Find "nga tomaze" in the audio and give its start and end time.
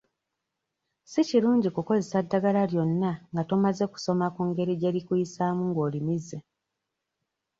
3.31-3.85